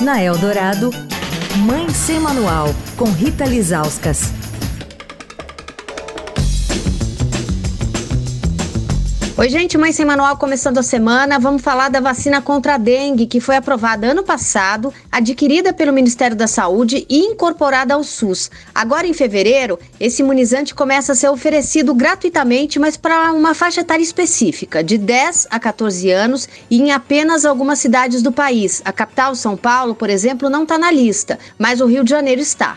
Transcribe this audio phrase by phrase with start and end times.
[0.00, 0.90] Na Eldorado,
[1.58, 4.32] Mãe Sem Manual, com Rita Lizauskas.
[9.36, 11.40] Oi, gente, Mãe Sem Manual começando a semana.
[11.40, 16.36] Vamos falar da vacina contra a dengue, que foi aprovada ano passado, adquirida pelo Ministério
[16.36, 18.48] da Saúde e incorporada ao SUS.
[18.72, 24.04] Agora, em fevereiro, esse imunizante começa a ser oferecido gratuitamente, mas para uma faixa etária
[24.04, 28.82] específica, de 10 a 14 anos, e em apenas algumas cidades do país.
[28.84, 32.40] A capital, São Paulo, por exemplo, não está na lista, mas o Rio de Janeiro
[32.40, 32.76] está.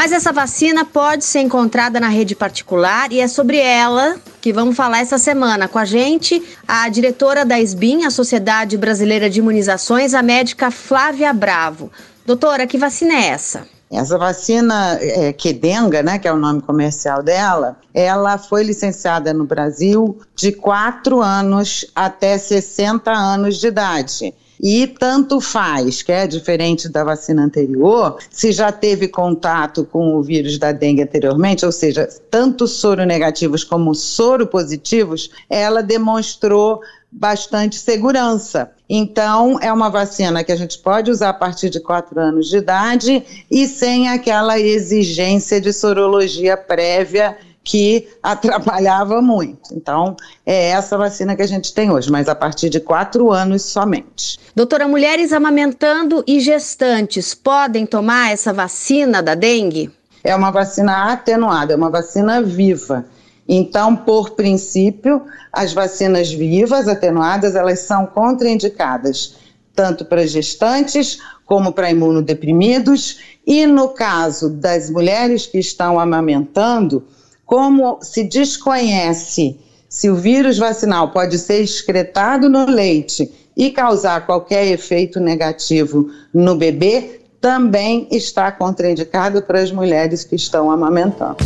[0.00, 4.74] Mas essa vacina pode ser encontrada na rede particular e é sobre ela que vamos
[4.74, 5.68] falar essa semana.
[5.68, 11.34] Com a gente, a diretora da SBIM, a Sociedade Brasileira de Imunizações, a médica Flávia
[11.34, 11.92] Bravo.
[12.24, 13.68] Doutora, que vacina é essa?
[13.92, 19.44] Essa vacina é, Kedenga, né, que é o nome comercial dela, ela foi licenciada no
[19.44, 24.34] Brasil de 4 anos até 60 anos de idade.
[24.62, 30.22] E tanto faz, que é diferente da vacina anterior, se já teve contato com o
[30.22, 37.76] vírus da dengue anteriormente, ou seja, tanto soro negativos como soro positivos, ela demonstrou bastante
[37.76, 38.70] segurança.
[38.88, 42.58] Então, é uma vacina que a gente pode usar a partir de 4 anos de
[42.58, 49.74] idade e sem aquela exigência de sorologia prévia que atrapalhava muito.
[49.74, 50.16] Então,
[50.46, 54.38] é essa vacina que a gente tem hoje, mas a partir de quatro anos somente.
[54.54, 59.90] Doutora, mulheres amamentando e gestantes podem tomar essa vacina da dengue?
[60.24, 63.04] É uma vacina atenuada, é uma vacina viva.
[63.48, 65.22] Então, por princípio,
[65.52, 69.34] as vacinas vivas, atenuadas, elas são contraindicadas
[69.74, 73.18] tanto para gestantes como para imunodeprimidos.
[73.46, 77.06] E no caso das mulheres que estão amamentando,
[77.50, 84.68] como se desconhece se o vírus vacinal pode ser excretado no leite e causar qualquer
[84.68, 91.38] efeito negativo no bebê, também está contraindicado para as mulheres que estão amamentando.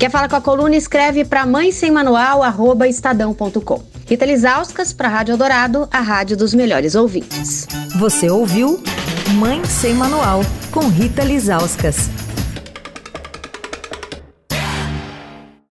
[0.00, 0.74] Quer falar com a coluna?
[0.74, 3.82] Escreve para mãe sem manual, arroba estadão.com.
[4.04, 7.68] Rita Lisauskas para a Rádio Eldorado, a rádio dos melhores ouvintes.
[8.00, 8.82] Você ouviu
[9.34, 10.40] Mãe Sem Manual,
[10.72, 12.27] com Rita Lisauskas.